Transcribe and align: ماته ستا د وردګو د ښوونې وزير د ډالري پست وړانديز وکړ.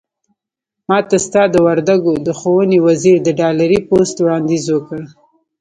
ماته 0.89 1.17
ستا 1.25 1.43
د 1.53 1.55
وردګو 1.67 2.13
د 2.27 2.27
ښوونې 2.39 2.79
وزير 2.87 3.17
د 3.23 3.29
ډالري 3.39 3.79
پست 3.89 4.15
وړانديز 4.19 4.65
وکړ. 4.71 5.01